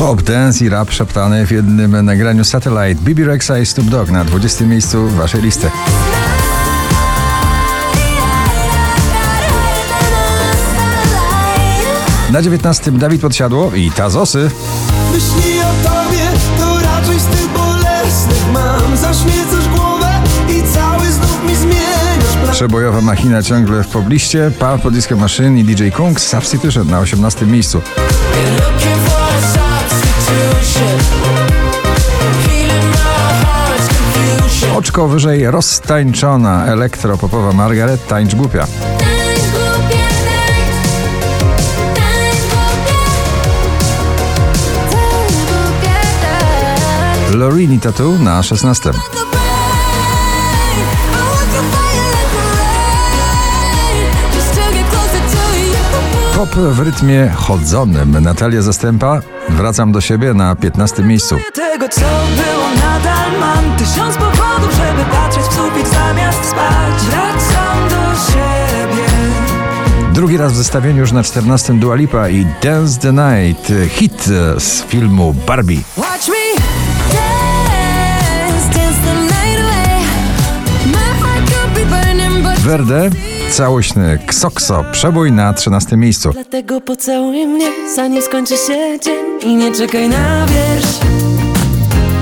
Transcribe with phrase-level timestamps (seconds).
[0.00, 4.24] Pop, dance i rap szeptany w jednym nagraniu Satellite BB Rexa i Snoop Dogg na
[4.24, 5.70] 20 miejscu waszej listy.
[12.32, 14.50] Na 19 Dawid Podsiadło i Tazosy.
[15.12, 16.28] Myśli o tobie,
[16.58, 23.42] to raczej z tych bolesnych mam Zaśmiecasz głowę i cały znów mi zmieniasz Przebojowa machina
[23.42, 24.50] ciągle w pobliście.
[24.58, 27.82] Pulp Disco Machine i DJ Kung Substitution na 18 miejscu.
[34.90, 38.66] Oczko wyżej roztańczona elektropopowa Margaret Tańcz Głupia.
[47.30, 48.90] Lorini Tattoo na 16.
[56.40, 58.22] Pop w rytmie chodzonym.
[58.22, 59.20] Natalia Zastępa.
[59.48, 61.36] Wracam do siebie na 15 miejscu.
[61.54, 62.00] Tego co
[62.36, 69.06] było nadal mam Tysiąc powodów, żeby patrzeć w sufit zamiast spać Wracam do siebie
[70.12, 73.72] Drugi raz w zestawieniu już na 14 Dua Lipa i Dance the Night.
[73.88, 74.24] Hit
[74.58, 75.80] z filmu Barbie.
[75.96, 76.62] Watch me
[77.12, 80.04] dance, dance the night away.
[80.86, 83.10] My heart could be burning, but Verde.
[83.50, 84.84] Całośny Ksokso.
[84.92, 86.30] Przebój na 13 miejscu.
[86.32, 90.98] Dlatego pocałuj mnie, zanim skończy się dzień I nie czekaj na wiersz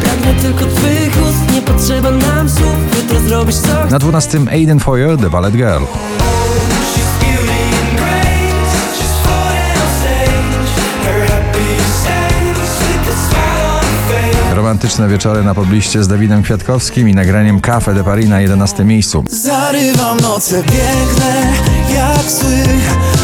[0.00, 5.18] Pragnę tylko twych ust, nie potrzeba nam słów Jutro zrobisz coś Na 12 Aiden Foyer,
[5.18, 5.82] The Ballet Girl.
[14.68, 19.24] Romantyczne wieczory na pobliście z Dawidem Kwiatkowskim i nagraniem Cafe de Paris na 11 miejscu.
[19.30, 21.52] Zarywam noce piękne,
[21.94, 22.64] jak sły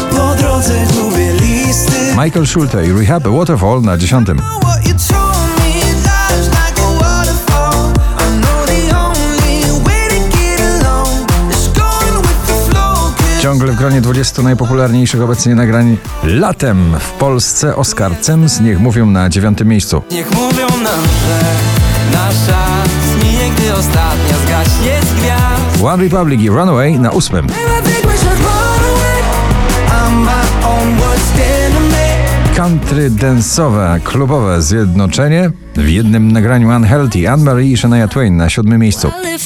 [0.09, 4.27] Po drodze gubię listy Michael Schulte i Rehab Waterfall na 10.
[13.45, 19.29] Ciągle w gronie 20 najpopularniejszych obecnie nagrań latem w Polsce Oscar Cems niech mówią na
[19.29, 20.01] 9 miejscu.
[20.11, 21.41] Niech mówią nam, że
[22.13, 22.65] nasza
[23.13, 27.47] zmije, gdy ostatnia zgaśnie z gwiazd One Republic i Runaway na 8.
[32.55, 39.07] Country dance'owe, klubowe zjednoczenie w jednym nagraniu Unhealthy, Anne-Marie i Shania Twain na 7 miejscu.
[39.07, 39.37] Well,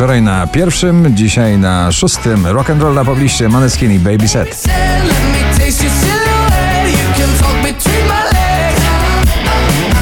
[0.00, 4.64] Wczoraj na pierwszym, dzisiaj na szóstym rock and roll na pobliście Maneskin i Baby Set.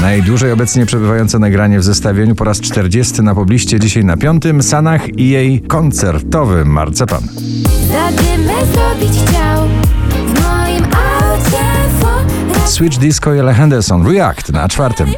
[0.00, 5.18] Najdłużej obecnie przebywające nagranie w zestawieniu po raz 40 na pobliście, dzisiaj na piątym, Sanach
[5.18, 7.22] i jej koncertowym Marcepan.
[12.66, 15.08] Switch Disco i Henderson, React na czwartym.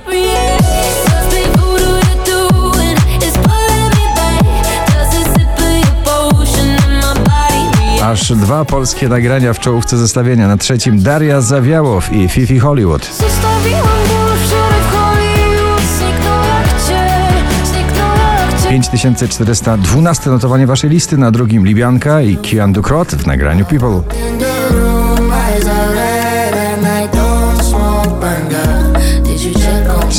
[8.30, 10.48] Aż dwa polskie nagrania w czołówce zestawienia.
[10.48, 13.04] Na trzecim Daria Zawiałow i Fifi Hollywood.
[13.04, 18.16] Zostawiłam ból wczoraj w Hollywood Zniknął jak cień, zniknął
[18.50, 21.18] jak cień 5412 notowanie waszej listy.
[21.18, 24.02] Na drugim Libianka i Kian Dukrot w nagraniu People.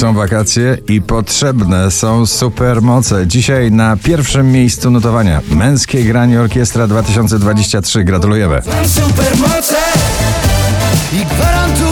[0.02, 3.28] Są wakacje i potrzebne są supermoce.
[3.28, 8.04] Dzisiaj na pierwszym miejscu notowania Męskie Granie Orkiestra 2023.
[8.04, 8.62] Gratulujemy.
[8.86, 9.76] Supermoce
[11.14, 11.91] i gwarantuję